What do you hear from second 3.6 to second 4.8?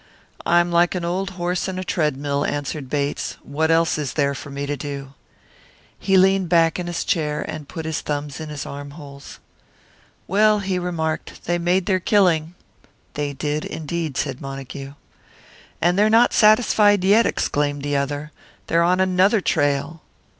else is there for me to